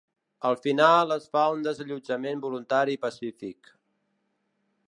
[0.51, 3.75] Al final es fa un desallotjament voluntari i pacífic.